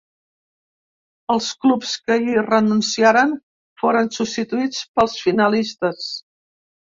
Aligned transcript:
Els 1.33 1.49
clubs 1.65 1.91
que 2.07 2.15
hi 2.29 2.37
renunciaren 2.45 3.35
foren 3.81 4.11
substituïts 4.15 4.81
pels 5.01 5.19
finalistes. 5.27 6.09